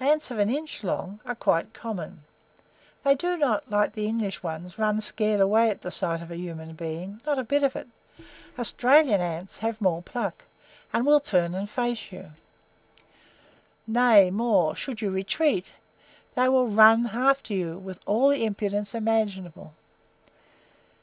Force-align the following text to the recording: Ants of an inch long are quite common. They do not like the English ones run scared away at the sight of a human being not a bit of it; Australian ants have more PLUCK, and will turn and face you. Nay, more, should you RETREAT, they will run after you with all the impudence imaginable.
Ants 0.00 0.30
of 0.30 0.38
an 0.38 0.48
inch 0.48 0.82
long 0.82 1.20
are 1.26 1.34
quite 1.34 1.74
common. 1.74 2.22
They 3.04 3.14
do 3.14 3.36
not 3.36 3.70
like 3.70 3.92
the 3.92 4.06
English 4.06 4.42
ones 4.42 4.78
run 4.78 5.02
scared 5.02 5.38
away 5.38 5.68
at 5.68 5.82
the 5.82 5.90
sight 5.90 6.22
of 6.22 6.30
a 6.30 6.36
human 6.38 6.72
being 6.72 7.20
not 7.26 7.38
a 7.38 7.44
bit 7.44 7.62
of 7.62 7.76
it; 7.76 7.86
Australian 8.58 9.20
ants 9.20 9.58
have 9.58 9.82
more 9.82 10.00
PLUCK, 10.00 10.46
and 10.94 11.04
will 11.04 11.20
turn 11.20 11.54
and 11.54 11.68
face 11.68 12.10
you. 12.10 12.30
Nay, 13.86 14.30
more, 14.30 14.74
should 14.74 15.02
you 15.02 15.10
RETREAT, 15.10 15.74
they 16.36 16.48
will 16.48 16.68
run 16.68 17.08
after 17.08 17.52
you 17.52 17.76
with 17.76 18.00
all 18.06 18.30
the 18.30 18.46
impudence 18.46 18.94
imaginable. 18.94 19.74